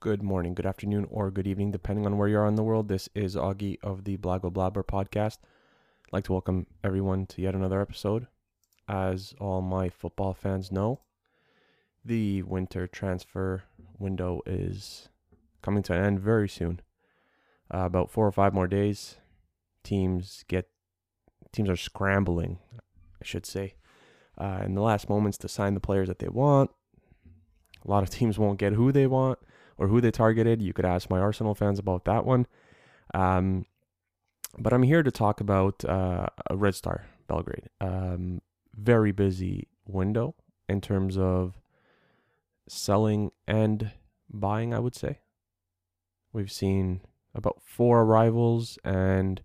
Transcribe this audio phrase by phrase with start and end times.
[0.00, 2.86] good morning, good afternoon, or good evening, depending on where you are in the world.
[2.86, 5.38] This is Augie of the Blago Blabber podcast.
[6.06, 8.28] I'd like to welcome everyone to yet another episode.
[8.86, 11.00] As all my football fans know,
[12.04, 13.64] the winter transfer
[13.98, 15.08] window is
[15.62, 16.80] coming to an end very soon.
[17.74, 19.16] Uh, about four or five more days.
[19.82, 20.68] Teams get
[21.50, 22.60] teams are scrambling,
[23.20, 23.74] I should say,
[24.38, 26.70] uh, in the last moments to sign the players that they want.
[27.84, 29.40] A lot of teams won't get who they want
[29.78, 30.60] or who they targeted.
[30.60, 32.46] You could ask my Arsenal fans about that one.
[33.14, 33.64] Um,
[34.58, 37.68] but I'm here to talk about uh, Red Star Belgrade.
[37.80, 38.42] Um,
[38.74, 40.34] very busy window
[40.68, 41.58] in terms of
[42.68, 43.92] selling and
[44.28, 45.20] buying, I would say.
[46.32, 47.00] We've seen
[47.34, 49.42] about four arrivals and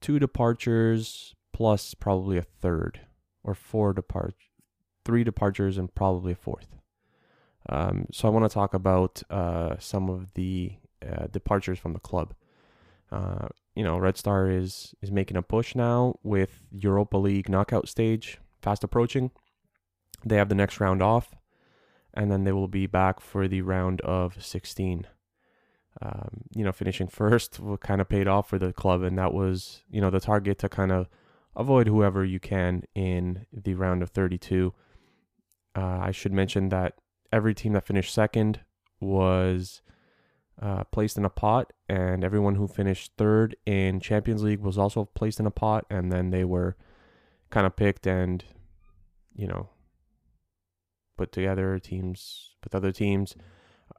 [0.00, 3.00] two departures, plus probably a third,
[3.44, 4.34] or four depart,
[5.04, 6.75] three departures and probably a fourth.
[7.68, 10.74] Um, so I want to talk about uh, some of the
[11.06, 12.34] uh, departures from the club.
[13.10, 17.88] Uh, you know, Red Star is is making a push now with Europa League knockout
[17.88, 19.30] stage fast approaching.
[20.24, 21.34] They have the next round off,
[22.14, 25.06] and then they will be back for the round of 16.
[26.02, 29.82] Um, you know, finishing first kind of paid off for the club, and that was
[29.90, 31.08] you know the target to kind of
[31.54, 34.74] avoid whoever you can in the round of 32.
[35.74, 36.94] Uh, I should mention that
[37.32, 38.60] every team that finished second
[39.00, 39.82] was
[40.60, 45.04] uh, placed in a pot, and everyone who finished third in Champions League was also
[45.04, 46.76] placed in a pot, and then they were
[47.50, 48.44] kind of picked and,
[49.34, 49.68] you know,
[51.16, 53.34] put together teams with other teams.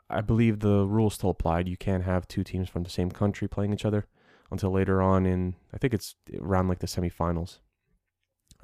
[0.09, 1.67] I believe the rule still applied.
[1.67, 4.06] You can't have two teams from the same country playing each other
[4.52, 7.59] until later on in, I think it's around like the semifinals.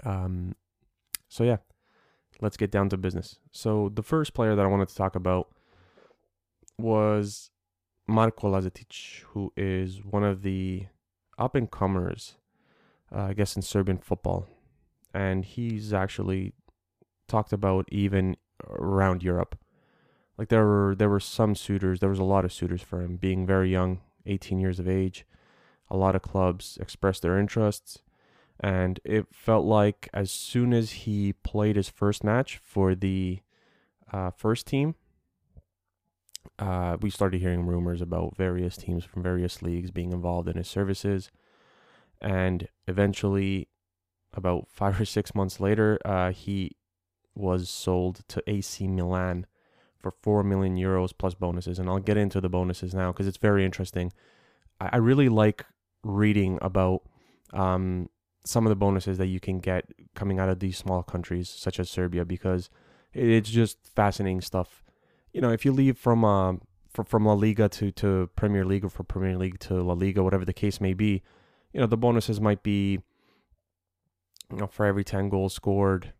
[0.05, 0.55] Um,
[1.27, 1.57] so yeah,
[2.43, 3.37] let's get down to business.
[3.51, 5.47] So the first player that I wanted to talk about
[6.77, 7.49] was
[8.05, 10.87] Marko Lazetic, who is one of the
[11.39, 12.35] up and comers,
[13.15, 14.47] uh, I guess, in Serbian football,
[15.13, 16.53] and he's actually
[17.29, 18.35] talked about even
[18.69, 19.57] around Europe.
[20.37, 23.15] Like there were there were some suitors, there was a lot of suitors for him,
[23.15, 25.25] being very young, 18 years of age.
[25.89, 27.99] A lot of clubs expressed their interests
[28.59, 33.39] and it felt like as soon as he played his first match for the
[34.11, 34.95] uh, first team,
[36.59, 40.67] uh, we started hearing rumors about various teams from various leagues being involved in his
[40.67, 41.31] services.
[42.21, 43.69] And eventually,
[44.33, 46.75] about five or six months later, uh, he
[47.35, 49.47] was sold to AC Milan
[49.97, 51.79] for 4 million euros plus bonuses.
[51.79, 54.13] And I'll get into the bonuses now because it's very interesting.
[54.79, 55.65] I, I really like
[56.03, 57.01] reading about
[57.53, 58.09] um,
[58.45, 61.79] some of the bonuses that you can get coming out of these small countries such
[61.79, 62.69] as Serbia because
[63.13, 64.83] it's just fascinating stuff.
[65.31, 66.53] You know, if you leave from uh,
[67.05, 70.45] from La Liga to, to Premier League or from Premier League to La Liga, whatever
[70.45, 71.23] the case may be,
[71.71, 72.99] you know, the bonuses might be,
[74.51, 76.13] you know, for every 10 goals scored,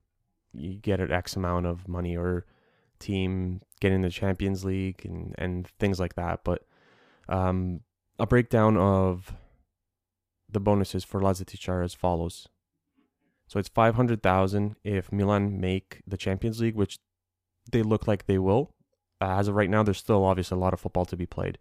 [0.52, 2.46] you get an X amount of money or
[2.98, 6.44] team getting the Champions League and, and things like that.
[6.44, 6.66] But
[7.30, 7.82] um,
[8.18, 9.36] a breakdown of
[10.54, 12.48] the bonuses for Lazetic are as follows.
[13.48, 17.00] So it's 500,000 if Milan make the Champions League, which
[17.72, 18.74] they look like they will.
[19.22, 21.58] Uh, as of right now, there's still obviously a lot of football to be played.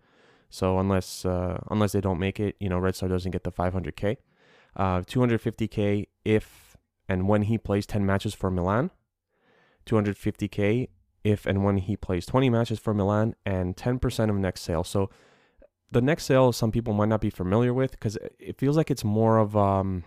[0.51, 3.53] So unless uh, unless they don't make it, you know, Red Star doesn't get the
[3.53, 4.19] 500k.
[4.77, 6.77] Uh, 250k if
[7.09, 8.91] and when he plays 10 matches for Milan.
[9.87, 10.89] 250k
[11.25, 14.85] if and when he plays 20 matches for Milan, and 10% of next sale.
[14.85, 15.11] So
[15.93, 19.05] the next sale some people might not be familiar with because it feels like it's
[19.05, 20.03] more of um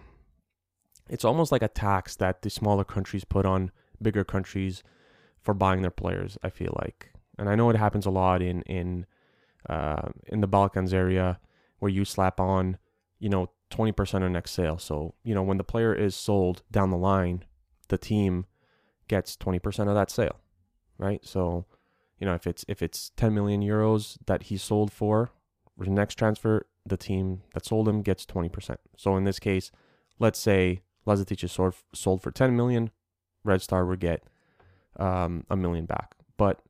[1.07, 4.83] it's almost like a tax that the smaller countries put on bigger countries
[5.39, 7.11] for buying their players i feel like.
[7.37, 9.05] And i know it happens a lot in in
[9.69, 11.39] uh, in the balkans area
[11.79, 12.77] where you slap on
[13.19, 14.77] you know 20% of next sale.
[14.77, 17.43] So you know when the player is sold down the line
[17.87, 18.45] the team
[19.07, 20.39] gets 20% of that sale
[20.97, 21.25] right?
[21.25, 21.65] So
[22.19, 25.31] you know if it's if it's 10 million euros that he sold for
[25.77, 28.77] next transfer, the team that sold him gets 20%.
[28.97, 29.71] So in this case,
[30.19, 32.91] let's say Lazetic is sold, sold for 10 million,
[33.43, 34.23] Red Star would get
[34.97, 36.15] um, a million back.
[36.37, 36.61] But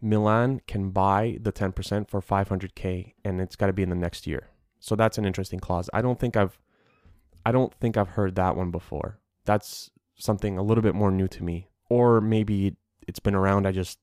[0.00, 4.26] Milan can buy the 10% for 500k and it's got to be in the next
[4.26, 4.48] year.
[4.78, 5.90] So that's an interesting clause.
[5.92, 6.58] I don't think I've
[7.44, 9.18] I don't think I've heard that one before.
[9.46, 12.76] That's something a little bit more new to me or maybe
[13.06, 13.98] it's been around I just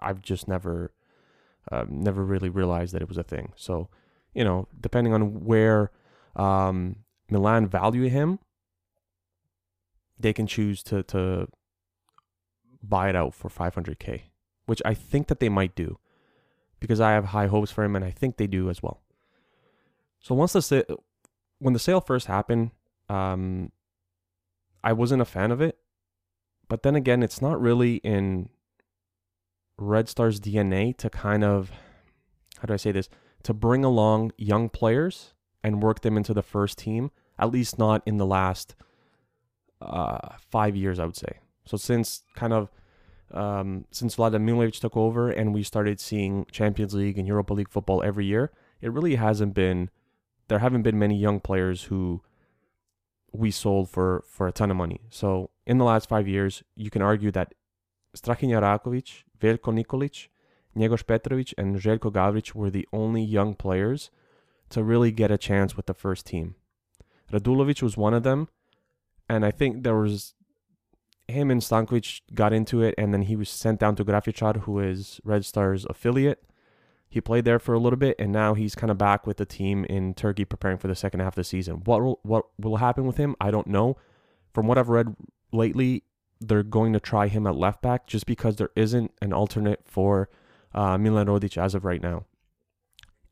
[0.00, 0.92] I've just never
[1.70, 3.52] uh, never really realized that it was a thing.
[3.56, 3.88] So,
[4.34, 5.90] you know, depending on where
[6.36, 6.96] um,
[7.30, 8.38] Milan value him,
[10.18, 11.48] they can choose to to
[12.82, 14.22] buy it out for 500k,
[14.66, 15.98] which I think that they might do,
[16.78, 19.02] because I have high hopes for him, and I think they do as well.
[20.18, 20.98] So once the
[21.58, 22.70] when the sale first happened,
[23.08, 23.72] um,
[24.82, 25.78] I wasn't a fan of it,
[26.68, 28.48] but then again, it's not really in
[29.80, 31.72] Red Star's DNA to kind of
[32.58, 33.08] how do I say this
[33.42, 35.32] to bring along young players
[35.64, 37.10] and work them into the first team.
[37.38, 38.74] At least not in the last
[39.80, 41.38] uh, five years, I would say.
[41.64, 42.70] So since kind of
[43.32, 47.70] um, since Vladan Milojevic took over and we started seeing Champions League and Europa League
[47.70, 48.50] football every year,
[48.80, 49.88] it really hasn't been.
[50.48, 52.22] There haven't been many young players who
[53.32, 55.00] we sold for for a ton of money.
[55.08, 57.54] So in the last five years, you can argue that
[58.16, 60.28] Strahinja Erakovic, Veljko Nikolic,
[60.74, 64.10] Njegoš Petrovic, and Željko Gavric were the only young players
[64.70, 66.54] to really get a chance with the first team.
[67.32, 68.48] Radulovic was one of them,
[69.28, 70.34] and I think there was
[71.28, 74.80] him and Stankovic got into it, and then he was sent down to Grafičar, who
[74.80, 76.42] is Red Star's affiliate.
[77.08, 79.46] He played there for a little bit, and now he's kind of back with the
[79.46, 81.82] team in Turkey, preparing for the second half of the season.
[81.84, 83.34] What will, what will happen with him?
[83.40, 83.96] I don't know.
[84.52, 85.14] From what I've read
[85.52, 86.04] lately,
[86.40, 90.28] they're going to try him at left back just because there isn't an alternate for
[90.74, 92.24] uh, Milan Rodic as of right now.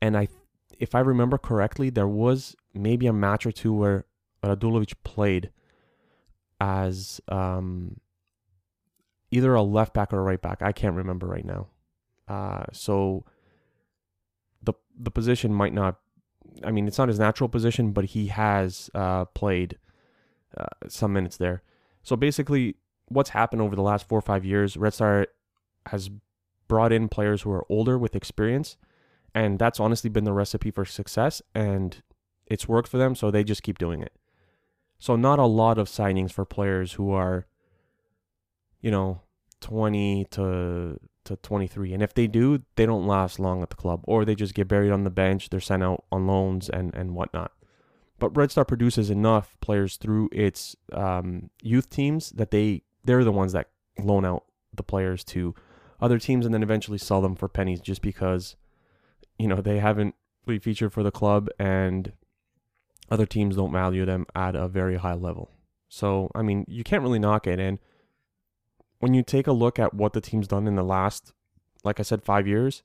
[0.03, 0.29] And I,
[0.79, 4.05] if I remember correctly, there was maybe a match or two where
[4.43, 5.51] Radulovic played
[6.61, 8.01] as um,
[9.31, 10.63] either a left back or a right back.
[10.63, 11.69] I can't remember right now.
[12.27, 13.25] Uh, so
[14.63, 15.99] the the position might not.
[16.65, 19.79] I mean, it's not his natural position, but he has uh, played
[20.57, 21.63] uh, some minutes there.
[22.03, 22.77] So basically,
[23.09, 25.27] what's happened over the last four or five years, Red Star
[25.87, 26.11] has
[26.69, 28.77] brought in players who are older with experience,
[29.35, 31.43] and that's honestly been the recipe for success.
[31.55, 32.03] And
[32.47, 34.13] it's worked for them, so they just keep doing it.
[34.99, 37.47] So not a lot of signings for players who are,
[38.81, 39.23] you know,
[39.61, 41.93] 20 to to 23.
[41.93, 44.67] And if they do, they don't last long at the club, or they just get
[44.67, 45.51] buried on the bench.
[45.51, 47.53] They're sent out on loans and and whatnot.
[48.19, 53.33] But Red Star produces enough players through its um, youth teams that they they're the
[53.33, 54.45] ones that loan out
[54.75, 55.55] the players to
[56.01, 58.55] other teams and then eventually sell them for pennies just because
[59.39, 60.15] you know they haven't
[60.47, 62.13] really featured for the club and
[63.11, 65.51] other teams don't value them at a very high level.
[65.89, 67.59] So, I mean, you can't really knock it.
[67.59, 67.79] And
[68.99, 71.33] when you take a look at what the team's done in the last,
[71.85, 72.83] like I said, five years,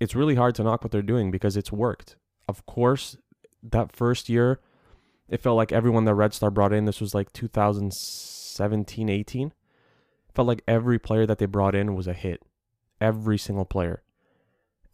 [0.00, 2.16] it's really hard to knock what they're doing because it's worked.
[2.46, 3.16] Of course,
[3.62, 4.60] that first year,
[5.28, 7.32] it felt like everyone that Red Star brought in, this was like
[8.56, 9.52] 2017, 18,
[10.34, 12.42] felt like every player that they brought in was a hit.
[13.00, 14.02] Every single player.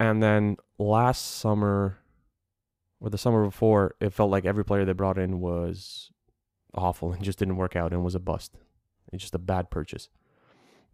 [0.00, 1.99] And then last summer,
[3.00, 6.10] or the summer before, it felt like every player they brought in was
[6.75, 8.56] awful and just didn't work out and was a bust.
[9.12, 10.08] It's just a bad purchase.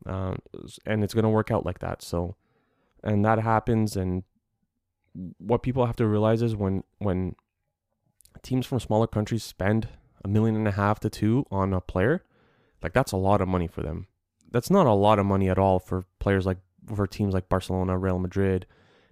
[0.06, 0.38] Um,
[0.86, 2.02] and it's going to work out like that.
[2.02, 2.36] So,
[3.02, 3.96] and that happens.
[3.96, 4.22] And
[5.38, 7.36] what people have to realize is when, when
[8.42, 9.88] teams from smaller countries spend
[10.24, 12.24] a million and a half to two on a player,
[12.84, 14.06] like that's a lot of money for them.
[14.52, 16.58] That's not a lot of money at all for players like,
[16.94, 18.66] for teams like Barcelona, Real Madrid,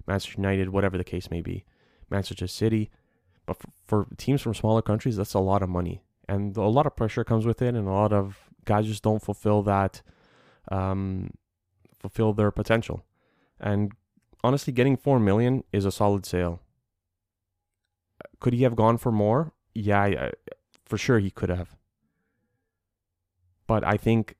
[0.07, 1.65] Manchester United, whatever the case may be.
[2.11, 2.91] Manchester City.
[3.47, 6.87] But for, for teams from smaller countries, that's a lot of money, and a lot
[6.87, 10.03] of pressure comes with it, and a lot of guys just don't fulfill that,
[10.71, 11.31] um,
[11.99, 13.05] fulfill their potential.
[13.59, 13.93] And
[14.45, 16.61] honestly, getting four million is a solid sale.
[18.39, 19.53] Could he have gone for more?
[19.75, 20.31] Yeah, yeah
[20.85, 21.75] for sure he could have.
[23.73, 24.37] But I think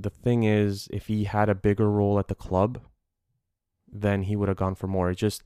[0.00, 2.80] the thing is, if he had a bigger role at the club,
[3.86, 5.10] then he would have gone for more.
[5.10, 5.44] It just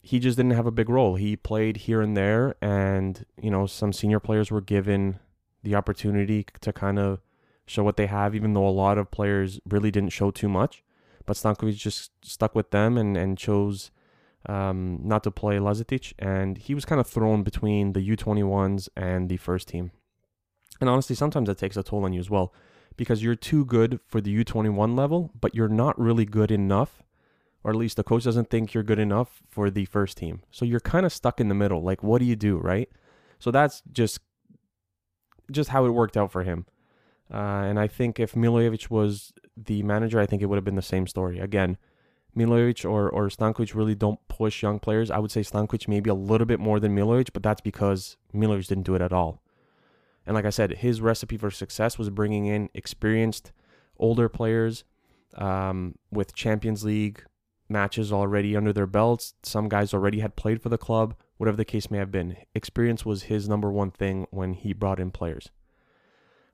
[0.00, 1.16] he just didn't have a big role.
[1.16, 5.18] He played here and there, and you know some senior players were given
[5.64, 7.18] the opportunity to kind of
[7.66, 10.84] show what they have, even though a lot of players really didn't show too much.
[11.26, 13.90] But Stankovic just stuck with them and and chose
[14.46, 19.28] um, not to play Lazetic, and he was kind of thrown between the U21s and
[19.28, 19.90] the first team.
[20.82, 22.52] And honestly, sometimes that takes a toll on you as well,
[22.98, 27.02] because you're too good for the U21 level, but you're not really good enough
[27.64, 30.42] or at least the coach doesn't think you're good enough for the first team.
[30.50, 31.82] So you're kind of stuck in the middle.
[31.82, 32.88] Like, what do you do, right?
[33.38, 34.20] So that's just
[35.50, 36.66] just how it worked out for him.
[37.32, 40.76] Uh, and I think if Milojevic was the manager, I think it would have been
[40.76, 41.38] the same story.
[41.38, 41.76] Again,
[42.36, 45.10] Milojevic or or Stankovic really don't push young players.
[45.10, 48.68] I would say Stankovic maybe a little bit more than Milojevic, but that's because Milojevic
[48.68, 49.42] didn't do it at all.
[50.26, 53.52] And like I said, his recipe for success was bringing in experienced,
[53.98, 54.84] older players
[55.34, 57.24] um, with Champions League
[57.68, 59.34] matches already under their belts.
[59.42, 62.36] Some guys already had played for the club, whatever the case may have been.
[62.54, 65.50] Experience was his number one thing when he brought in players.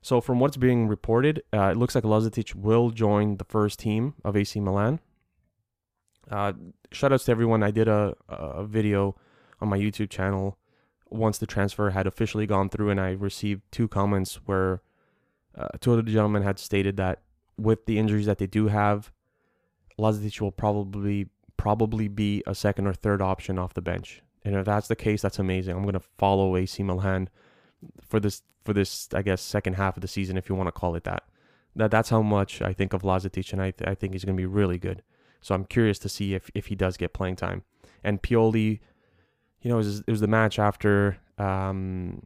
[0.01, 4.15] So, from what's being reported, uh, it looks like Lazetic will join the first team
[4.23, 5.01] of AC Milan.
[6.31, 6.53] Uh,
[6.91, 7.63] shout outs to everyone.
[7.63, 9.15] I did a, a video
[9.59, 10.57] on my YouTube channel
[11.09, 14.81] once the transfer had officially gone through, and I received two comments where
[15.57, 17.21] uh, two of the gentlemen had stated that
[17.57, 19.11] with the injuries that they do have,
[19.97, 24.21] Lazetic will probably probably be a second or third option off the bench.
[24.45, 25.75] And if that's the case, that's amazing.
[25.75, 27.29] I'm gonna follow AC Milan
[28.01, 30.71] for this for this I guess second half of the season, if you want to
[30.71, 31.23] call it that.
[31.75, 34.37] That that's how much I think of Lazetic, and I th- I think he's gonna
[34.37, 35.03] be really good.
[35.41, 37.63] So I'm curious to see if if he does get playing time.
[38.03, 38.79] And Pioli,
[39.61, 42.25] you know, it was, it was the match after um,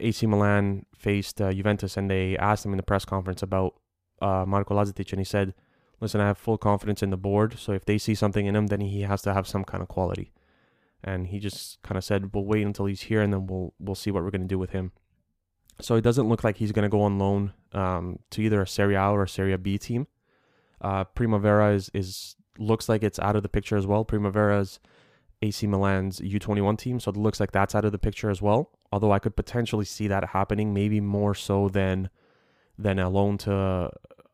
[0.00, 3.74] AC Milan faced uh, Juventus, and they asked him in the press conference about
[4.20, 5.54] uh, Marko Lazetic, and he said,
[6.00, 7.58] "Listen, I have full confidence in the board.
[7.58, 9.88] So if they see something in him, then he has to have some kind of
[9.88, 10.32] quality."
[11.04, 13.94] And he just kind of said, "We'll wait until he's here, and then we'll we'll
[13.94, 14.92] see what we're going to do with him."
[15.80, 18.66] So it doesn't look like he's going to go on loan um, to either a
[18.66, 20.06] Serie A or a Serie B team.
[20.80, 24.04] Uh, Primavera is is looks like it's out of the picture as well.
[24.04, 24.78] Primavera's
[25.42, 28.70] AC Milan's U21 team, so it looks like that's out of the picture as well.
[28.92, 32.08] Although I could potentially see that happening, maybe more so than
[32.78, 33.90] than a loan to a,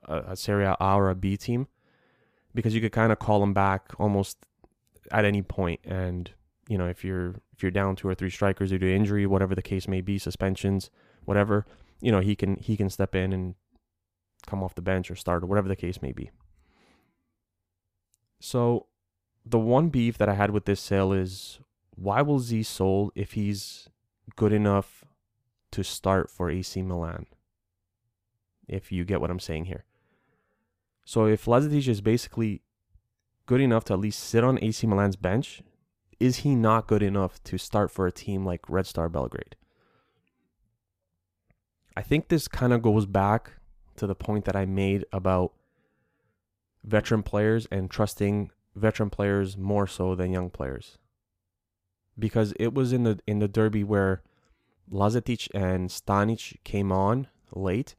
[0.07, 1.67] a Serie A or a B team,
[2.55, 4.39] because you could kind of call him back almost
[5.11, 5.81] at any point.
[5.85, 6.31] And
[6.69, 9.55] you know, if you're if you're down two or three strikers due to injury, whatever
[9.55, 10.91] the case may be, suspensions,
[11.25, 11.67] whatever,
[12.01, 13.55] you know, he can he can step in and
[14.47, 16.31] come off the bench or start or whatever the case may be.
[18.41, 18.87] So
[19.51, 21.61] the one beef that I had with this sale is
[21.95, 23.89] why will Z sold if he's
[24.37, 25.05] good enough
[25.73, 27.27] to start for AC Milan?
[28.67, 29.85] If you get what I'm saying here.
[31.05, 32.63] So if Lazetic is basically
[33.47, 35.63] good enough to at least sit on AC Milan's bench,
[36.21, 39.57] is he not good enough to start for a team like Red Star Belgrade?
[41.97, 43.53] I think this kind of goes back
[43.97, 45.53] to the point that I made about
[46.85, 50.99] veteran players and trusting veteran players more so than young players.
[52.19, 54.23] Because it was in the in the derby where
[54.91, 57.95] Lazetic and Stanic came on late,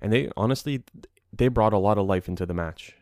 [0.00, 0.82] and they honestly
[1.32, 2.94] they brought a lot of life into the match.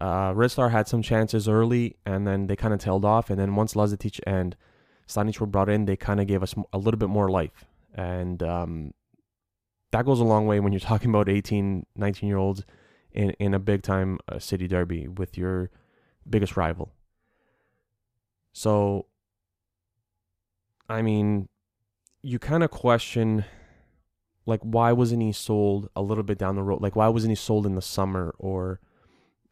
[0.00, 3.30] Uh, Red Star had some chances early, and then they kind of tailed off.
[3.30, 4.56] And then once Lazetic and
[5.08, 7.64] Stanic were brought in, they kind of gave us a little bit more life.
[7.94, 8.94] And um,
[9.92, 12.64] that goes a long way when you're talking about 18, 19 year olds
[13.12, 15.70] in, in a big time uh, city derby with your
[16.28, 16.92] biggest rival.
[18.52, 19.06] So,
[20.88, 21.48] I mean,
[22.22, 23.44] you kind of question,
[24.46, 26.82] like, why wasn't he sold a little bit down the road?
[26.82, 28.80] Like, why wasn't he sold in the summer or,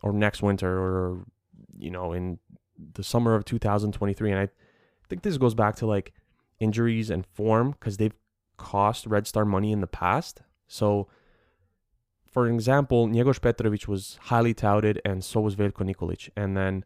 [0.02, 1.24] or next winter or,
[1.78, 2.38] you know, in
[2.94, 4.30] the summer of 2023?
[4.30, 4.48] And I
[5.08, 6.12] think this goes back to like
[6.60, 8.14] injuries and form because they've
[8.58, 10.42] cost Red Star money in the past.
[10.68, 11.08] So,
[12.30, 16.30] for example, Njegoš Petrovic was highly touted, and so was Veljko Nikolic.
[16.36, 16.84] And then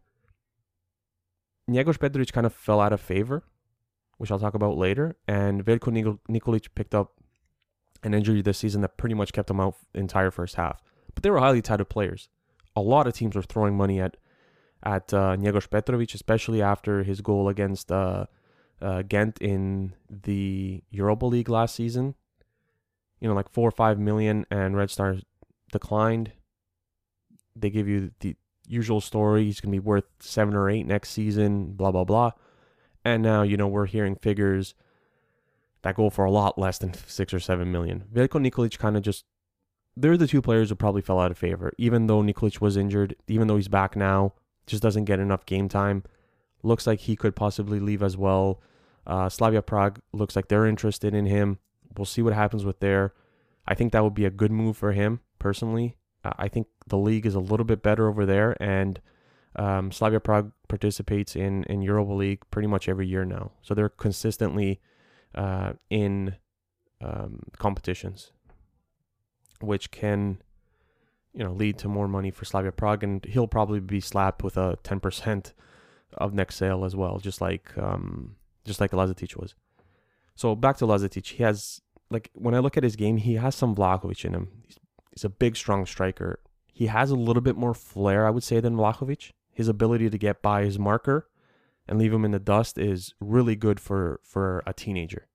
[1.69, 3.43] Njegoš Petrovic kind of fell out of favor,
[4.17, 5.17] which I'll talk about later.
[5.27, 7.13] And Veljko Nikolic picked up
[8.03, 10.81] an injury this season that pretty much kept him out the entire first half.
[11.13, 12.27] But they were highly touted players.
[12.75, 14.17] A lot of teams were throwing money at
[14.83, 18.25] at uh, Njegoš Petrovic, especially after his goal against uh,
[18.81, 22.15] uh, Ghent in the Europa League last season.
[23.19, 25.17] You know, like four or five million, and Red Star
[25.75, 26.31] declined.
[27.55, 29.43] They give you the usual story.
[29.43, 32.31] He's going to be worth seven or eight next season, blah, blah, blah.
[33.03, 34.73] And now, you know, we're hearing figures
[35.83, 38.05] that go for a lot less than six or seven million.
[38.13, 39.25] Veljko Nikolic kind of just,
[39.97, 41.71] they're the two players who probably fell out of favor.
[41.77, 44.33] Even though Nikolic was injured, even though he's back now,
[44.65, 46.03] just doesn't get enough game time.
[46.63, 48.61] Looks like he could possibly leave as well.
[49.05, 51.59] Uh, Slavia Prague looks like they're interested in him.
[51.95, 53.13] We'll see what happens with there.
[53.67, 55.95] I think that would be a good move for him personally.
[56.23, 58.99] Uh, I think the league is a little bit better over there, and
[59.55, 63.89] um, Slavia Prague participates in in Europa League pretty much every year now, so they're
[64.05, 64.81] consistently
[65.35, 66.37] uh, in
[66.99, 68.31] um, competitions,
[69.61, 70.41] which can
[71.31, 74.57] you know lead to more money for Slavia Prague, and he'll probably be slapped with
[74.57, 75.53] a ten percent
[76.17, 78.35] of next sale as well, just like um,
[78.65, 79.53] just like Lazetic was.
[80.33, 83.53] So back to Lazetic, he has like when I look at his game, he has
[83.53, 84.47] some Vlahovic in him.
[84.65, 84.79] He's,
[85.15, 86.39] he's a big, strong striker.
[86.71, 89.31] He has a little bit more flair, I would say, than Vlahovic.
[89.51, 91.29] His ability to get by his marker
[91.87, 95.27] and leave him in the dust is really good for for a teenager,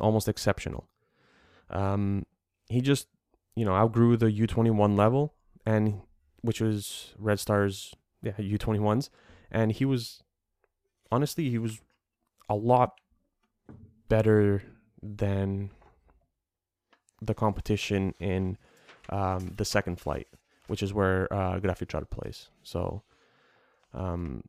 [0.00, 0.88] almost exceptional.
[1.68, 2.24] Um,
[2.68, 3.08] he just
[3.54, 5.34] you know outgrew the U21 level,
[5.66, 6.00] and
[6.40, 9.10] which was Red Stars yeah U21s,
[9.50, 10.22] and he was
[11.12, 11.80] honestly he was
[12.48, 13.00] a lot
[14.08, 14.62] better
[15.02, 15.70] than
[17.20, 18.56] the competition in
[19.08, 20.28] um, the second flight,
[20.66, 22.50] which is where uh, Grafičar plays.
[22.62, 23.02] So
[23.94, 24.42] Um,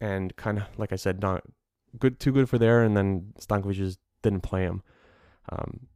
[0.00, 1.44] and kind of like I said, not
[1.98, 2.82] good, too good for there.
[2.82, 4.82] And then Stankovic just didn't play him.
[5.50, 5.88] Um,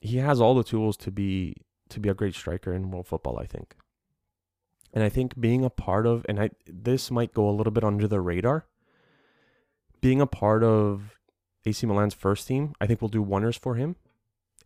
[0.00, 1.56] he has all the tools to be
[1.90, 3.38] to be a great striker in world football.
[3.38, 3.76] I think.
[4.94, 7.84] And I think being a part of, and I this might go a little bit
[7.84, 8.66] under the radar.
[10.00, 11.18] Being a part of
[11.64, 13.96] AC Milan's first team, I think will do wonders for him,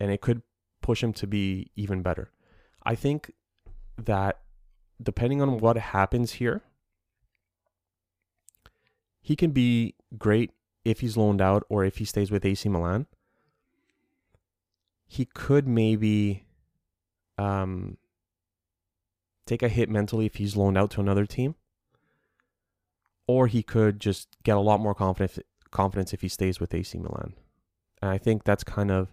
[0.01, 0.43] and it could
[0.81, 2.31] push him to be even better.
[2.87, 3.33] I think
[3.99, 4.39] that
[5.03, 6.63] depending on what happens here,
[9.21, 10.53] he can be great
[10.85, 13.07] if he's loaned out or if he stays with AC Milan.
[15.09, 16.45] He could maybe
[17.37, 17.97] um,
[19.47, 21.57] take a hit mentally if he's loaned out to another team.
[23.27, 25.41] Or he could just get a lot more confidence
[25.73, 27.35] confidence if he stays with AC Milan.
[28.01, 29.13] And I think that's kind of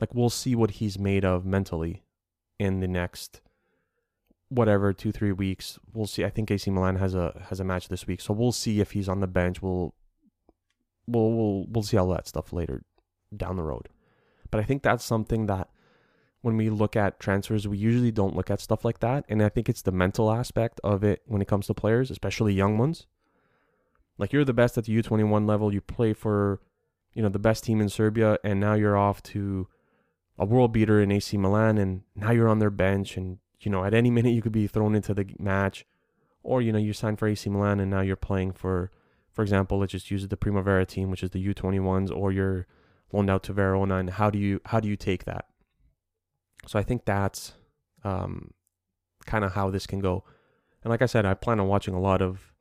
[0.00, 2.04] like we'll see what he's made of mentally
[2.58, 3.40] in the next
[4.48, 5.78] whatever two three weeks.
[5.92, 6.24] We'll see.
[6.24, 8.92] I think AC Milan has a has a match this week, so we'll see if
[8.92, 9.62] he's on the bench.
[9.62, 9.94] We'll
[11.06, 12.82] we'll we'll, we'll see all that stuff later
[13.36, 13.88] down the road.
[14.50, 15.68] But I think that's something that
[16.40, 19.24] when we look at transfers, we usually don't look at stuff like that.
[19.28, 22.54] And I think it's the mental aspect of it when it comes to players, especially
[22.54, 23.06] young ones.
[24.18, 26.60] Like you're the best at the U21 level, you play for,
[27.12, 29.68] you know, the best team in Serbia, and now you're off to
[30.38, 33.84] a world beater in AC Milan, and now you're on their bench, and you know,
[33.84, 35.84] at any minute you could be thrown into the match,
[36.42, 38.90] or you know, you signed for AC Milan, and now you're playing for,
[39.32, 42.66] for example, let's just use the Primavera team, which is the U21s, or you're
[43.12, 45.46] loaned out to Verona, and how do you how do you take that?
[46.66, 47.54] So I think that's
[48.04, 48.52] um,
[49.26, 50.24] kind of how this can go.
[50.82, 52.52] And like I said, I plan on watching a lot of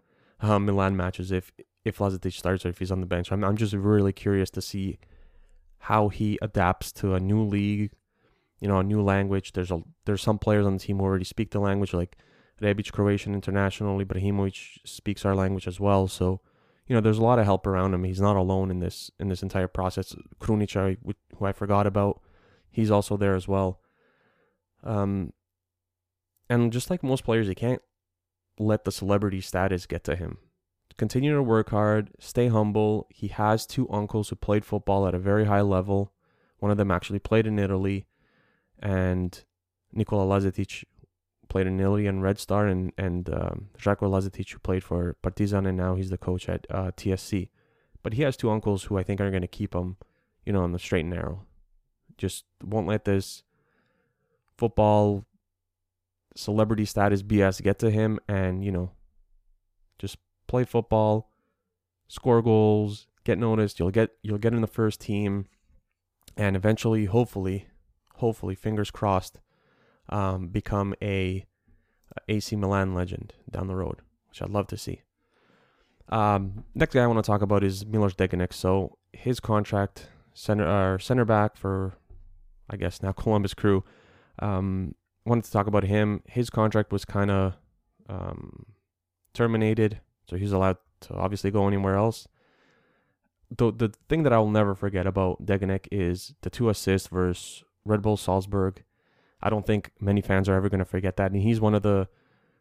[0.41, 1.51] uh, Milan matches if
[1.83, 3.31] if Lazetic starts or if he's on the bench.
[3.31, 4.99] I'm I'm just really curious to see
[5.79, 7.91] how he adapts to a new league,
[8.59, 9.53] you know, a new language.
[9.53, 12.17] There's a there's some players on the team who already speak the language, like
[12.61, 16.07] Rebic, Croatian internationally, Ibrahimovic speaks our language as well.
[16.07, 16.41] So,
[16.87, 18.03] you know, there's a lot of help around him.
[18.03, 20.15] He's not alone in this in this entire process.
[20.39, 20.73] Krunic,
[21.37, 22.21] who I forgot about,
[22.69, 23.79] he's also there as well.
[24.83, 25.33] Um,
[26.49, 27.81] and just like most players, he can't
[28.57, 30.37] let the celebrity status get to him.
[30.97, 33.07] Continue to work hard, stay humble.
[33.09, 36.11] He has two uncles who played football at a very high level.
[36.57, 38.07] One of them actually played in Italy,
[38.79, 39.43] and
[39.93, 40.85] Nikola Lazetic
[41.49, 45.67] played in Italy and Red Star, and and um, Žarko Lazetic who played for Partizan,
[45.67, 47.49] and now he's the coach at uh, TSC.
[48.01, 49.97] But he has two uncles who I think are going to keep him,
[50.45, 51.45] you know, on the straight and narrow.
[52.17, 53.43] Just won't let this
[54.57, 55.25] football
[56.35, 58.91] celebrity status BS get to him and, you know,
[59.99, 61.29] just play football,
[62.07, 65.47] score goals, get noticed, you'll get you'll get in the first team
[66.35, 67.67] and eventually hopefully
[68.15, 69.39] hopefully fingers crossed
[70.09, 71.45] um, become a,
[72.15, 75.01] a AC Milan legend down the road, which I'd love to see.
[76.09, 78.53] Um, next guy I want to talk about is Milos Degenek.
[78.53, 81.97] So his contract center uh, center back for
[82.69, 83.83] I guess now Columbus Crew
[84.39, 86.21] um, wanted to talk about him.
[86.25, 87.53] His contract was kind of
[88.09, 88.65] um,
[89.33, 92.27] terminated, so he's allowed to obviously go anywhere else.
[93.55, 97.63] The the thing that I will never forget about Degenek is the two assists versus
[97.85, 98.83] Red Bull Salzburg.
[99.41, 101.83] I don't think many fans are ever going to forget that, and he's one of
[101.83, 102.09] the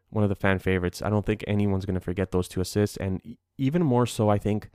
[0.09, 1.01] one of the fan favorites.
[1.01, 3.21] I don't think anyone's going to forget those two assists, and
[3.57, 4.69] even more so, I think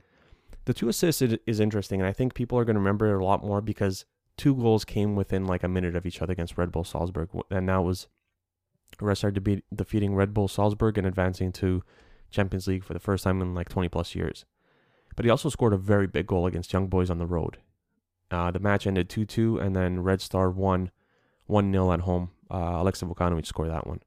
[0.65, 3.25] the two assists is interesting, and I think people are going to remember it a
[3.25, 4.05] lot more because
[4.37, 7.65] two goals came within like a minute of each other against Red Bull Salzburg, and
[7.65, 8.07] now was
[9.01, 11.83] Red Star de- defeating Red Bull Salzburg and advancing to
[12.33, 14.45] Champions League for the first time in like 20 plus years.
[15.15, 17.57] But he also scored a very big goal against Young Boys on the road.
[18.31, 20.91] Uh, the match ended 2 2, and then Red Star won
[21.45, 22.31] 1 0 at home.
[22.49, 23.99] Uh, Aleksa Vukanovic scored that one.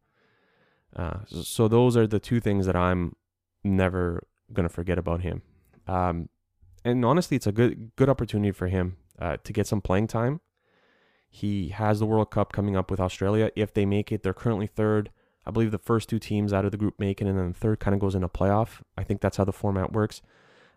[0.94, 3.14] Uh, so, so, those are the two things that I'm
[3.62, 5.42] never going to forget about him.
[5.86, 6.28] Um,
[6.84, 10.40] and honestly, it's a good good opportunity for him uh, to get some playing time.
[11.28, 13.50] He has the World Cup coming up with Australia.
[13.54, 15.10] If they make it, they're currently third.
[15.46, 17.58] I believe the first two teams out of the group make it, and then the
[17.58, 18.80] third kind of goes in a playoff.
[18.98, 20.20] I think that's how the format works.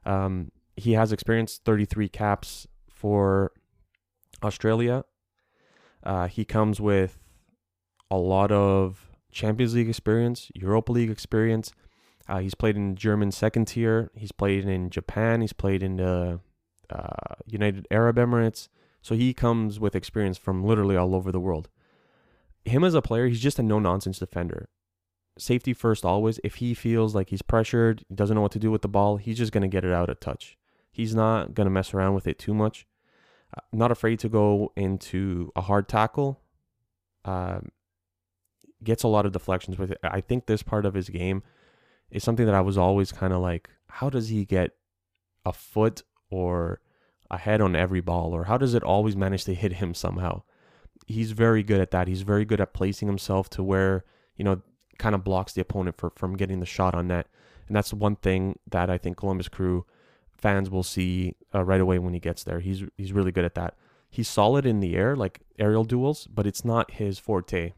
[0.05, 3.51] Um, he has experienced 33 caps for
[4.43, 5.03] Australia.
[6.03, 7.19] Uh, he comes with
[8.11, 11.73] a lot of Champions League experience, Europa League experience.
[12.27, 14.11] Uh, he's played in German second tier.
[14.15, 15.41] He's played in Japan.
[15.41, 16.39] He's played in the
[16.89, 18.69] uh, United Arab Emirates.
[19.01, 21.69] So he comes with experience from literally all over the world.
[22.65, 24.69] Him as a player, he's just a no nonsense defender.
[25.37, 26.39] Safety first always.
[26.43, 29.37] If he feels like he's pressured, doesn't know what to do with the ball, he's
[29.37, 30.57] just going to get it out at touch.
[30.91, 32.85] He's not going to mess around with it too much.
[33.55, 36.41] Uh, not afraid to go into a hard tackle.
[37.25, 37.69] Um,
[38.83, 39.99] gets a lot of deflections with it.
[40.03, 41.43] I think this part of his game
[42.11, 44.71] is something that I was always kind of like, how does he get
[45.45, 46.81] a foot or
[47.31, 50.41] a head on every ball, or how does it always manage to hit him somehow?
[51.07, 52.07] He's very good at that.
[52.07, 54.61] He's very good at placing himself to where you know
[54.97, 57.27] kind of blocks the opponent for, from getting the shot on net,
[57.67, 59.85] and that's one thing that I think Columbus Crew
[60.37, 62.59] fans will see uh, right away when he gets there.
[62.59, 63.75] He's he's really good at that.
[64.09, 67.73] He's solid in the air, like aerial duels, but it's not his forte.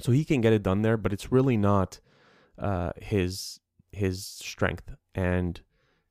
[0.00, 2.00] So he can get it done there, but it's really not
[2.58, 3.60] uh, his
[3.92, 4.94] his strength.
[5.14, 5.60] And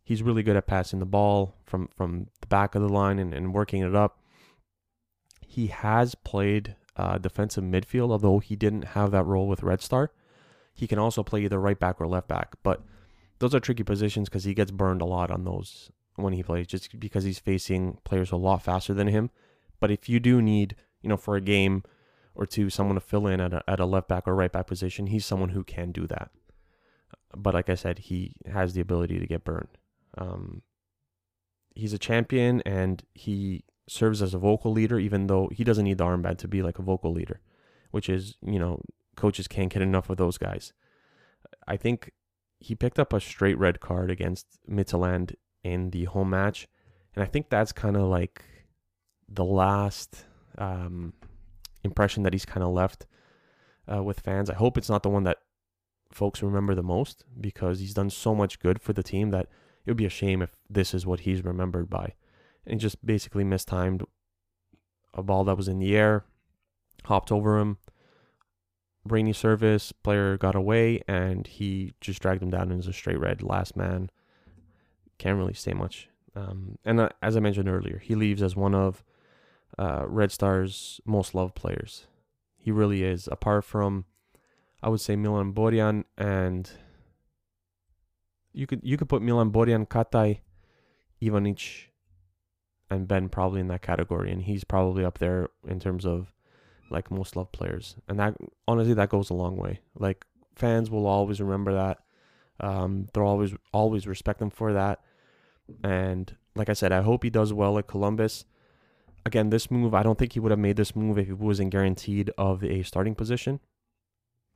[0.04, 3.34] he's really good at passing the ball from from the back of the line and,
[3.34, 4.20] and working it up.
[5.52, 10.14] He has played uh, defensive midfield, although he didn't have that role with Red Star.
[10.74, 12.82] He can also play either right back or left back, but
[13.40, 16.68] those are tricky positions because he gets burned a lot on those when he plays,
[16.68, 19.30] just because he's facing players a lot faster than him.
[19.82, 21.84] But if you do need, you know, for a game
[22.34, 24.68] or two, someone to fill in at a, at a left back or right back
[24.68, 26.32] position, he's someone who can do that.
[27.36, 29.78] But like I said, he has the ability to get burned.
[30.18, 30.62] Um,
[31.76, 35.98] he's a champion and he serves as a vocal leader, even though he doesn't need
[35.98, 37.42] the armband to be like a vocal leader,
[37.92, 38.82] which is, you know,
[39.16, 40.74] coaches can't get enough of those guys.
[41.68, 42.12] I think
[42.60, 46.68] he picked up a straight red card against Midtjylland in the home match.
[47.16, 48.44] And I think that's kind of like
[49.28, 50.26] the last
[50.58, 51.14] um,
[51.84, 53.06] impression that he's kind of left
[53.92, 54.50] uh, with fans.
[54.50, 55.40] I hope it's not the one that
[56.12, 59.48] folks remember the most because he's done so much good for the team that
[59.86, 62.14] it would be a shame if this is what he's remembered by.
[62.66, 64.04] And just basically mistimed
[65.14, 66.26] a ball that was in the air,
[67.06, 67.78] hopped over him,
[69.04, 73.42] Rainy service, player got away, and he just dragged him down as a straight red.
[73.42, 74.12] Last man.
[75.18, 76.08] Can't really say much.
[76.36, 79.04] Um, and uh, as I mentioned earlier, he leaves as one of
[79.78, 82.06] uh, Red Star's most loved players.
[82.58, 83.28] He really is.
[83.32, 84.06] Apart from,
[84.84, 86.70] I would say Milan Borjan and
[88.54, 90.42] you could you could put Milan Borjan, Katai,
[91.22, 91.88] Ivanic,
[92.92, 96.34] and Ben probably in that category, and he's probably up there in terms of
[96.90, 97.96] like most loved players.
[98.10, 98.36] And that
[98.68, 99.80] honestly that goes a long way.
[99.98, 100.26] Like
[100.56, 102.00] fans will always remember that.
[102.60, 105.00] Um, they'll always always respect him for that.
[105.84, 108.44] And like I said, I hope he does well at Columbus.
[109.26, 111.70] Again, this move, I don't think he would have made this move if he wasn't
[111.70, 113.62] guaranteed of a starting position.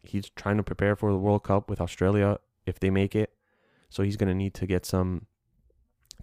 [0.04, 3.32] He's trying to prepare for the World Cup with Australia if they make it.
[3.90, 5.28] So he's going to need to get some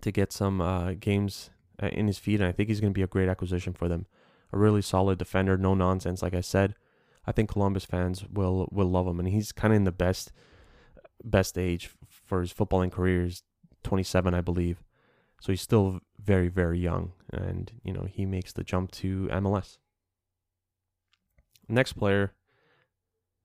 [0.02, 2.98] to get some uh, games uh, in his feet, and I think he's going to
[2.98, 4.06] be a great acquisition for them
[4.52, 6.22] a really solid defender, no nonsense.
[6.22, 6.74] Like I said,
[7.26, 10.32] I think Columbus fans will will love him, and he's kind of in the best
[11.24, 13.24] best age for his footballing career.
[13.24, 13.42] He's
[13.84, 14.82] 27, I believe,
[15.40, 19.78] so he's still very very young, and you know he makes the jump to MLS.
[21.68, 22.34] Next player,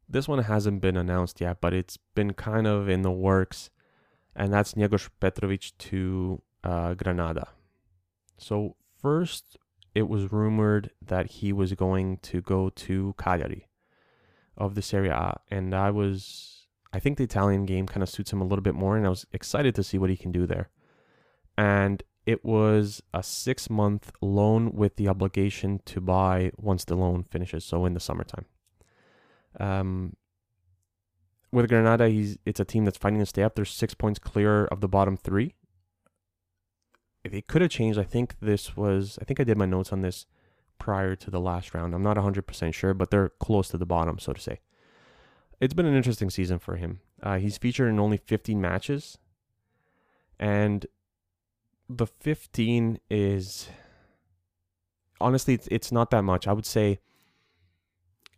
[0.10, 3.70] this one hasn't been announced yet, but it's been kind of in the works,
[4.36, 7.50] and that's Njegoš Petrovic to uh, Granada.
[8.38, 9.58] So first
[9.96, 13.68] it was rumored that he was going to go to Cagliari
[14.56, 15.40] of the Serie A.
[15.50, 18.76] And I was, I think the Italian game kind of suits him a little bit
[18.76, 18.96] more.
[18.96, 20.70] And I was excited to see what he can do there.
[21.58, 27.24] And it was a six month loan with the obligation to buy once the loan
[27.24, 27.66] finishes.
[27.66, 28.46] So in the summertime.
[29.60, 30.16] Um,
[31.52, 33.56] with Granada, he's it's a team that's fighting to stay up.
[33.56, 35.56] They're six points clear of the bottom three
[37.34, 38.00] it could have changed.
[38.00, 40.26] I think this was, I think I did my notes on this
[40.80, 41.94] prior to the last round.
[41.94, 44.60] I'm not 100% sure, but they're close to the bottom, so to say.
[45.60, 47.00] It's been an interesting season for him.
[47.22, 49.18] Uh, he's featured in only 15 matches,
[50.40, 50.86] and
[51.90, 53.70] the 15 is
[55.20, 56.48] honestly, it's, it's not that much.
[56.48, 57.00] I would say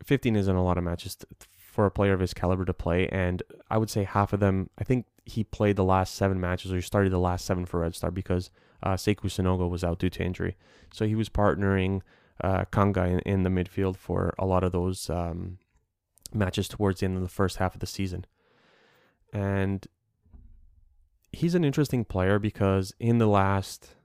[0.03, 1.17] 15 isn't a lot of matches
[1.57, 4.69] for a player of his caliber to play, and I would say half of them.
[4.77, 7.81] I think he played the last seven matches, or he started the last seven for
[7.81, 8.49] Red Star because
[8.83, 10.55] uh, Sekou Sanogo was out due to injury.
[10.93, 12.01] So he was partnering
[12.43, 15.57] uh, Kanga in, in, the midfield for a lot of those um,
[16.33, 18.25] matches towards the end of the first half of the season.
[19.33, 19.85] And
[21.31, 23.95] he's an interesting player because in the last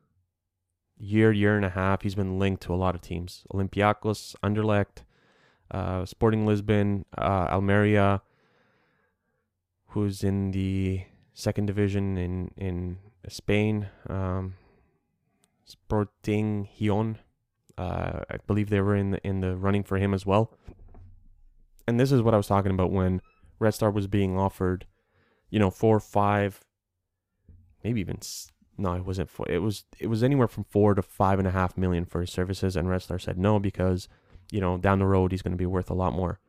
[0.98, 5.04] year, year and a half, he's been linked to a lot of teams Olympiacos, Anderlecht,
[5.70, 8.22] uh, Sporting Lisbon, uh, Almeria,
[9.88, 13.88] who's in the second division in, in Spain.
[14.08, 14.54] Um,
[15.64, 17.16] Sporting Gijon.
[17.76, 20.56] Uh, I believe they were in the, in the running for him as well.
[21.86, 23.20] And this is what I was talking about when
[23.58, 24.86] Red Star was being offered,
[25.50, 26.60] you know, four, five,
[27.82, 28.18] maybe even
[28.76, 29.46] no, it wasn't four.
[29.48, 32.30] It was it was anywhere from four to five and a half million for his
[32.30, 34.08] services, and Red Star said no because,
[34.50, 36.40] you know, down the road he's going to be worth a lot more.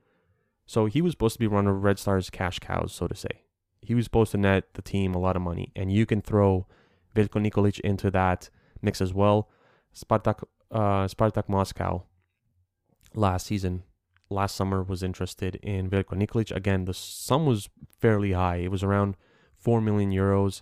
[0.65, 3.43] So he was supposed to be one of Red Star's cash cows, so to say.
[3.85, 6.65] he was supposed to net the team a lot of money, and you can throw
[7.15, 8.49] Veljko Nikolic into that
[8.85, 9.49] mix as well.
[9.93, 12.03] Spartak, uh, Spartak Moscow
[13.13, 13.83] last season,
[14.29, 16.55] last summer was interested in Veljko Nikolic.
[16.55, 17.69] Again, the sum was
[17.99, 18.57] fairly high.
[18.57, 19.15] It was around
[19.57, 20.61] four million euros.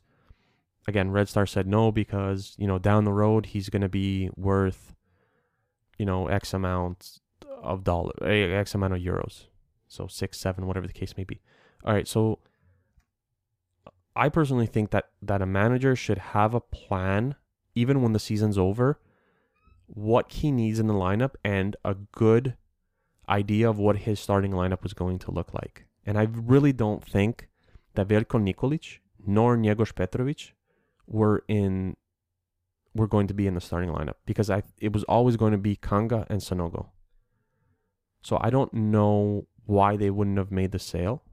[0.87, 4.29] Again, Red Star said no because you know down the road he's going to be
[4.35, 4.95] worth,
[5.97, 7.19] you know, X amount
[7.61, 9.45] of dollar, X amount of euros,
[9.87, 11.41] so six, seven, whatever the case may be.
[11.85, 12.39] All right, so
[14.15, 17.35] I personally think that that a manager should have a plan
[17.75, 18.99] even when the season's over
[19.87, 22.55] what he needs in the lineup and a good
[23.29, 25.85] idea of what his starting lineup was going to look like.
[26.05, 27.47] And I really don't think
[27.95, 30.53] that Nikolic nor Njegoš Petrovic
[31.07, 31.95] were in
[32.95, 35.57] were going to be in the starting lineup because I it was always going to
[35.57, 36.89] be Kanga and Sanogo.
[38.21, 41.23] So I don't know why they wouldn't have made the sale.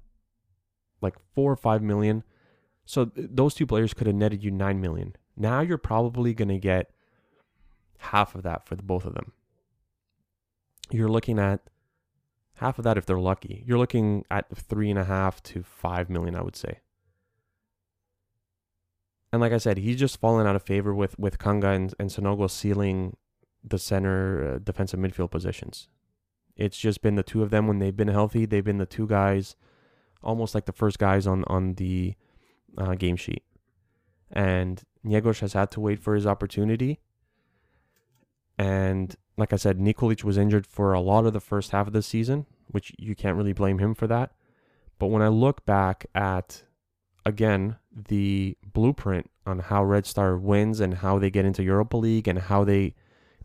[1.01, 2.25] Like four or five million.
[2.85, 5.17] So th- those two players could have netted you nine million.
[5.41, 6.91] Now you're probably gonna get
[7.99, 9.33] half of that for the both of them.
[10.91, 11.63] You're looking at
[12.57, 13.65] half of that if they're lucky.
[13.67, 16.81] You're looking at three and a half to five million, I would say.
[19.33, 22.11] And like I said, he's just fallen out of favor with with Kanga and, and
[22.11, 23.17] Sanogo sealing
[23.65, 25.89] the center uh, defensive midfield positions.
[26.55, 28.45] It's just been the two of them when they've been healthy.
[28.45, 29.57] They've been the two guys,
[30.23, 32.15] almost like the first guys on on the
[32.77, 33.43] uh, game sheet.
[34.31, 37.01] And Njegoš has had to wait for his opportunity.
[38.59, 41.93] And like I said, Nikolic was injured for a lot of the first half of
[41.93, 44.33] the season, which you can't really blame him for that.
[44.99, 46.65] But when I look back at,
[47.25, 52.29] again, the blueprint on how Red Star wins and how they get into Europa League
[52.29, 52.95] and how they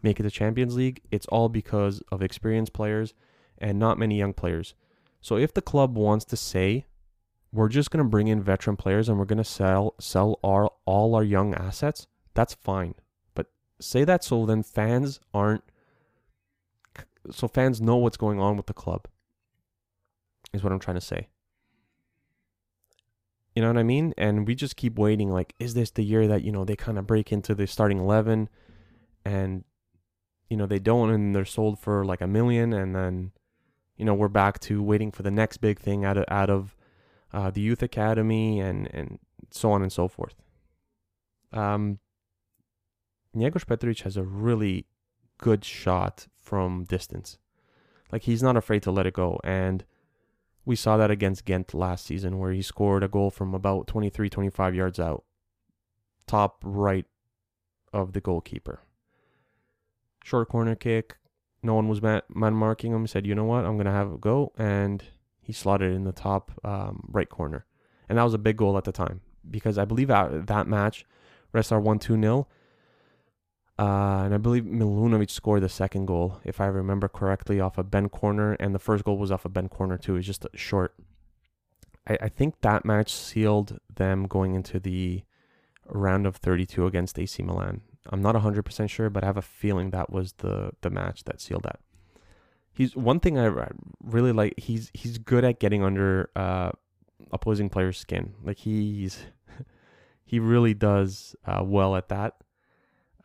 [0.02, 3.13] make it to Champions League, it's all because of experienced players
[3.58, 4.76] and not many young players.
[5.21, 6.86] So if the club wants to say,
[7.55, 10.69] we're just going to bring in veteran players and we're going to sell sell our
[10.85, 12.95] all our young assets, that's fine.
[13.33, 13.47] But
[13.79, 15.63] say that so then fans aren't
[17.31, 19.07] so fans know what's going on with the club
[20.53, 21.27] is what i'm trying to say.
[23.55, 24.13] You know what i mean?
[24.17, 26.99] And we just keep waiting like is this the year that you know they kind
[26.99, 28.49] of break into the starting 11
[29.23, 29.63] and
[30.49, 33.31] you know they don't and they're sold for like a million and then
[33.97, 36.74] you know we're back to waiting for the next big thing out of out of
[37.36, 39.19] uh, the youth academy and and
[39.52, 40.36] so on and so forth
[41.54, 42.00] um
[43.36, 44.86] Njegoš Petrovic has a really
[45.38, 47.38] good shot from distance.
[48.12, 49.39] Like he's not afraid to let it go.
[49.43, 49.84] And
[50.63, 54.30] we saw that against Ghent last season where he scored a goal from about 23,
[54.30, 55.24] 25 yards out.
[56.28, 57.06] Top right
[57.93, 58.82] of the goalkeeper.
[60.24, 61.17] Short corner kick.
[61.62, 63.02] No one was man, marking him.
[63.02, 63.65] He said, you know what?
[63.65, 64.54] I'm going to have a go.
[64.58, 65.04] And
[65.45, 67.65] he slotted in the top um, right corner.
[68.10, 71.05] And that was a big goal at the time because I believe that match,
[71.53, 72.47] Red Star won 2 0
[73.77, 77.84] uh, and I believe Milunovic scored the second goal, if I remember correctly, off a
[77.84, 80.15] Ben corner, and the first goal was off a Ben corner too.
[80.15, 80.95] It's just short.
[82.08, 85.23] I, I think that match sealed them going into the
[85.88, 87.81] round of 32 against AC Milan.
[88.10, 91.41] I'm not 100% sure, but I have a feeling that was the the match that
[91.41, 91.79] sealed that.
[92.75, 93.49] He's one thing I
[94.03, 94.59] really like.
[94.59, 96.71] He's he's good at getting under uh,
[97.31, 98.33] opposing players' skin.
[98.43, 99.19] Like he's
[100.25, 102.33] he really does uh, well at that.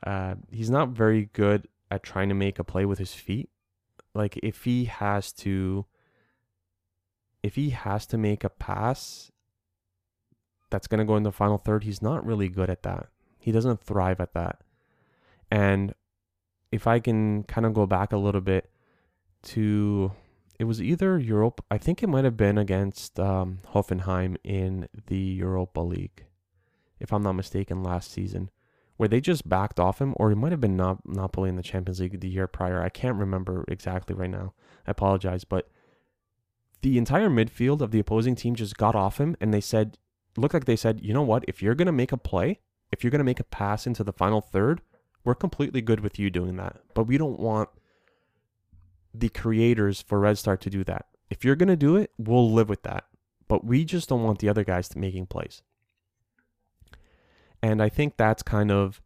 [0.06, 3.50] Uh, he's not very good at trying to make a play with his feet.
[4.14, 5.84] Like if he has to,
[7.42, 9.32] if he has to make a pass
[10.70, 13.08] that's to go in the final third, he's not really good at that.
[13.36, 14.60] He doesn't thrive at that.
[15.50, 15.94] And
[16.70, 18.70] if I can kind of go back a little bit
[19.42, 20.12] to,
[20.58, 25.16] it was either Europe, I think it might have been against um, Hoffenheim in the
[25.16, 26.24] Europa League,
[26.98, 28.50] if I'm not mistaken, last season
[29.00, 31.62] where they just backed off him, or it might have been not Napoli in the
[31.62, 32.82] Champions League the year prior.
[32.82, 34.52] I can't remember exactly right now.
[34.86, 35.70] I apologize, but
[36.82, 39.96] the entire midfield of the opposing team just got off him, and they said,
[40.36, 41.46] looked like they said, you know what?
[41.48, 42.60] If you're gonna make a play,
[42.92, 44.82] if you're gonna make a pass into the final third,
[45.24, 46.82] we're completely good with you doing that.
[46.92, 47.70] But we don't want
[49.12, 51.06] the creators for Red Star to do that.
[51.30, 53.04] If you're gonna do it, we'll live with that.
[53.48, 55.62] But we just don't want the other guys to making plays.
[57.62, 59.02] And I think that's kind of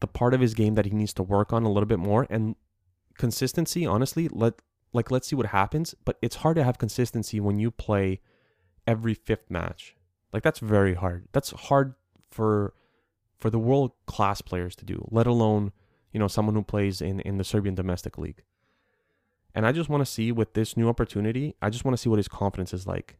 [0.00, 2.26] the part of his game that he needs to work on a little bit more.
[2.28, 2.56] And
[3.16, 4.54] consistency, honestly, let
[4.92, 5.94] like let's see what happens.
[6.04, 8.20] But it's hard to have consistency when you play
[8.86, 9.96] every fifth match.
[10.32, 11.28] Like that's very hard.
[11.32, 11.94] That's hard
[12.30, 12.74] for
[13.38, 15.72] for the world class players to do, let alone,
[16.12, 18.42] you know, someone who plays in, in the Serbian domestic league.
[19.56, 22.10] And I just want to see with this new opportunity, I just want to see
[22.10, 23.16] what his confidence is like.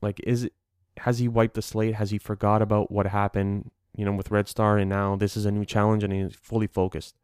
[0.00, 0.54] Like, is it,
[0.96, 1.94] has he wiped the slate?
[1.96, 5.44] Has he forgot about what happened, you know, with Red Star and now this is
[5.44, 7.16] a new challenge and he's fully focused?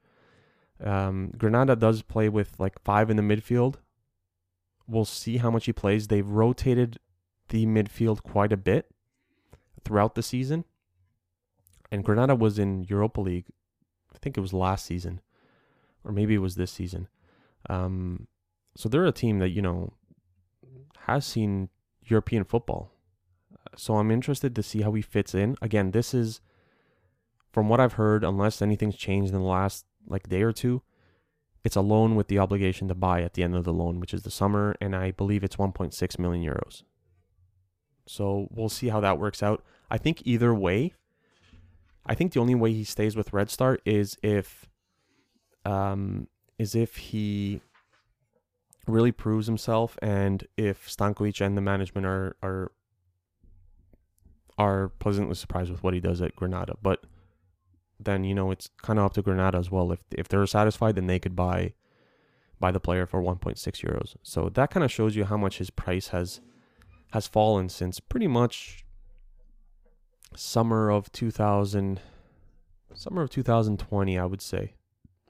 [0.84, 3.76] Um, Granada does play with like five in the midfield.
[4.86, 6.08] We'll see how much he plays.
[6.08, 6.98] They've rotated
[7.48, 8.90] the midfield quite a bit
[9.84, 10.66] throughout the season.
[11.90, 13.46] And Granada was in Europa League,
[14.18, 15.20] I think it was last season,
[16.04, 17.06] or maybe it was this season.
[17.70, 18.26] Um,
[18.76, 19.92] so they're a team that, you know,
[21.06, 21.68] has seen
[22.04, 22.90] European football.
[23.76, 25.56] So I'm interested to see how he fits in.
[25.62, 26.40] Again, this is,
[27.52, 30.82] from what I've heard, unless anything's changed in the last like day or two,
[31.62, 34.14] it's a loan with the obligation to buy at the end of the loan, which
[34.14, 36.82] is the summer, and I believe it's 1.6 million euros.
[38.06, 39.62] So we'll see how that works out.
[39.90, 40.94] I think either way,
[42.08, 44.68] I think the only way he stays with Red Star is if,
[45.64, 47.60] um, is if he
[48.86, 52.72] really proves himself, and if Stankovic and the management are are
[54.56, 56.74] are pleasantly surprised with what he does at Granada.
[56.82, 57.04] But
[58.00, 59.92] then you know it's kind of up to Granada as well.
[59.92, 61.74] If if they're satisfied, then they could buy
[62.60, 64.16] buy the player for 1.6 euros.
[64.22, 66.40] So that kind of shows you how much his price has
[67.12, 68.84] has fallen since pretty much
[70.34, 72.00] summer of 2000
[72.94, 74.74] summer of 2020 I would say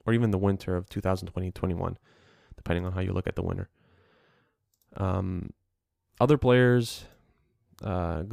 [0.05, 1.95] or even the winter of 2020-21
[2.55, 3.69] depending on how you look at the winter.
[4.97, 5.51] Um
[6.19, 7.05] other players
[7.83, 8.23] uh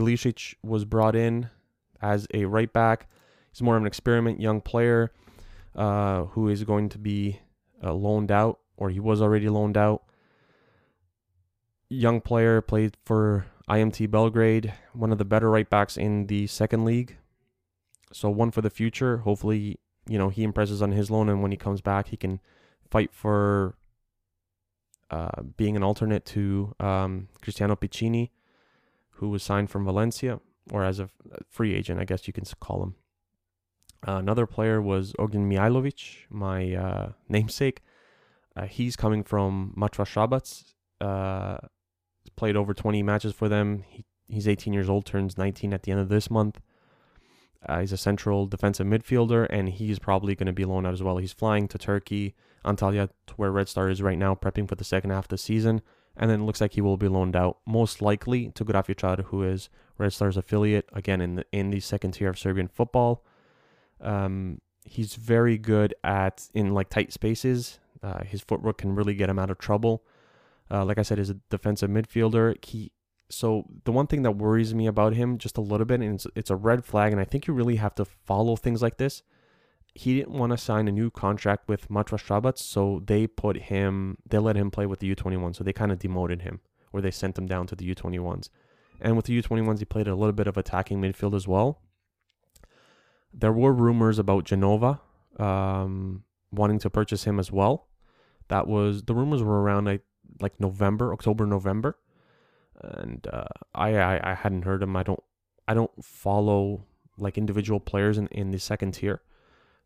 [0.62, 1.48] was brought in
[2.02, 3.08] as a right back.
[3.52, 5.12] He's more of an experiment young player
[5.74, 7.40] uh who is going to be
[7.82, 10.02] uh, loaned out or he was already loaned out
[11.88, 16.84] young player, played for IMT Belgrade, one of the better right backs in the second
[16.84, 17.16] league.
[18.12, 19.18] So one for the future.
[19.18, 22.40] Hopefully, you know, he impresses on his loan and when he comes back, he can
[22.88, 23.76] fight for
[25.10, 28.30] uh, being an alternate to um, Cristiano Piccini,
[29.10, 30.40] who was signed from Valencia,
[30.72, 31.08] or as a
[31.48, 32.94] free agent, I guess you can call him.
[34.06, 37.82] Uh, another player was Ognjen Mihailovic, my uh, namesake.
[38.56, 40.64] Uh, he's coming from Mačva Šabac.
[42.36, 43.84] Played over 20 matches for them.
[43.88, 46.60] He, he's 18 years old, turns 19 at the end of this month.
[47.66, 51.02] Uh, he's a central defensive midfielder, and he's probably going to be loaned out as
[51.02, 51.16] well.
[51.16, 54.84] He's flying to Turkey, Antalya, to where Red Star is right now, prepping for the
[54.84, 55.82] second half of the season.
[56.16, 59.42] And then it looks like he will be loaned out, most likely to Grafičar, who
[59.42, 59.68] is
[59.98, 63.24] Red Star's affiliate, again, in the, in the second tier of Serbian football.
[64.00, 67.80] Um, he's very good at, in like tight spaces.
[68.02, 70.04] Uh, his footwork can really get him out of trouble.
[70.70, 72.62] Uh, like I said, is a defensive midfielder.
[72.64, 72.92] He
[73.28, 76.26] so the one thing that worries me about him just a little bit, and it's,
[76.34, 79.22] it's a red flag, and I think you really have to follow things like this.
[79.94, 84.18] He didn't want to sign a new contract with Mačva Šabac, so they put him,
[84.28, 85.56] they let him play with the U21.
[85.56, 86.60] So they kind of demoted him,
[86.92, 88.50] or they sent him down to the U21s.
[89.00, 91.80] And with the U21s, he played a little bit of attacking midfield as well.
[93.32, 95.00] There were rumors about Genova
[95.38, 97.88] um, wanting to purchase him as well.
[98.48, 99.88] That was the rumors were around.
[99.88, 100.00] I
[100.40, 101.98] like November, October, November,
[102.80, 103.44] and uh,
[103.74, 104.96] I, I I hadn't heard him.
[104.96, 105.22] I don't
[105.68, 106.84] I don't follow
[107.18, 109.22] like individual players in, in the second tier.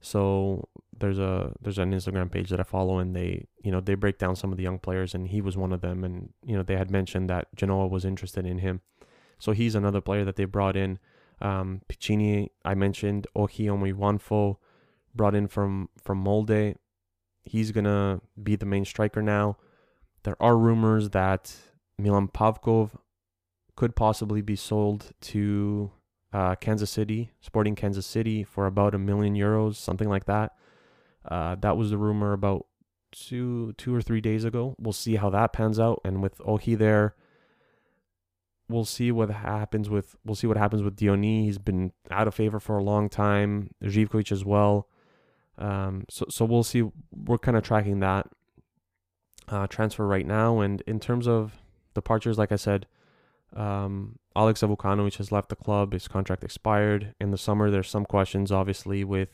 [0.00, 3.94] So there's a there's an Instagram page that I follow and they you know they
[3.94, 6.56] break down some of the young players and he was one of them and you
[6.56, 8.80] know they had mentioned that Genoa was interested in him.
[9.38, 10.98] So he's another player that they brought in.
[11.40, 14.56] Um, Piccini I mentioned Ohi Omoijuanfo
[15.14, 16.76] brought in from from Molde.
[17.44, 19.56] He's gonna be the main striker now.
[20.22, 21.54] There are rumors that
[21.98, 22.90] Milan Pavkov
[23.76, 25.90] could possibly be sold to
[26.32, 30.52] uh, Kansas City, Sporting Kansas City, for about a million euros, something like that.
[31.26, 32.66] Uh, that was the rumor about
[33.12, 34.74] two, two or three days ago.
[34.78, 36.00] We'll see how that pans out.
[36.04, 37.14] And with Ohi there,
[38.68, 41.44] we'll see what happens with we'll see what happens with Diony.
[41.44, 43.70] He's been out of favor for a long time.
[43.82, 44.88] Zivkovic as well.
[45.58, 46.84] Um, so so we'll see.
[47.12, 48.28] We're kind of tracking that
[49.50, 50.60] uh, transfer right now.
[50.60, 51.58] And in terms of
[51.94, 52.86] departures, like I said,
[53.54, 55.92] um, Aleksa Vukanovic has left the club.
[55.92, 57.70] His contract expired in the summer.
[57.70, 59.30] There's some questions, obviously, with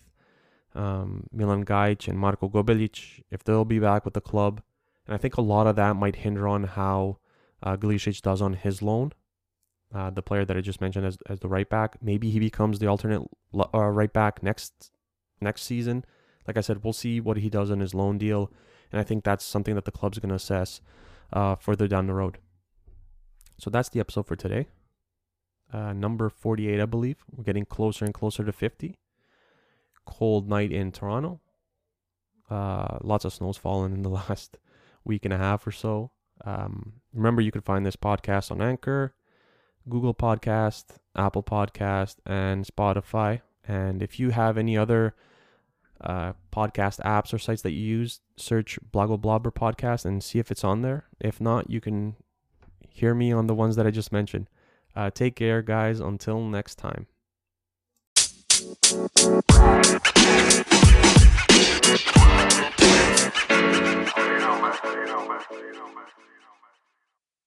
[0.74, 4.62] um, Milan Gajic and Marko Gobeljic if they'll be back with the club.
[5.06, 7.18] And I think a lot of that might hinder on how
[7.62, 9.12] uh, does on his loan.
[9.94, 12.80] Uh, the player that I just mentioned as, as the right back, maybe he becomes
[12.80, 13.22] the alternate
[13.54, 14.90] uh, right back next
[15.40, 16.04] next season.
[16.46, 18.52] Like I said, we'll see what he does on his loan deal.
[18.96, 20.80] And I think that's something that the club's going to assess
[21.30, 22.38] uh, further down the road.
[23.58, 24.68] So that's the episode for today.
[25.70, 27.18] Uh, number 48, I believe.
[27.30, 28.96] We're getting closer and closer to 50.
[30.06, 31.42] Cold night in Toronto.
[32.48, 34.56] Uh, lots of snow's fallen in the last
[35.04, 36.12] week and a half or so.
[36.46, 39.14] Um, remember, you can find this podcast on Anchor,
[39.90, 43.42] Google Podcast, Apple Podcast, and Spotify.
[43.68, 45.14] And if you have any other
[46.00, 50.50] uh, podcast apps or sites that you use, search Blago Blobber podcast and see if
[50.50, 51.04] it's on there.
[51.20, 52.16] If not, you can
[52.88, 54.48] hear me on the ones that I just mentioned.
[54.94, 56.00] Uh, take care, guys.
[56.00, 57.06] Until next time.